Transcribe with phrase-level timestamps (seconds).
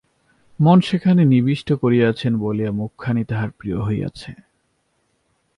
[0.59, 4.31] মন সেখানে নিবিষ্ট করিয়াছেন বলিয়াই মুখখানি তাঁহার প্রিয় হইয়াছে।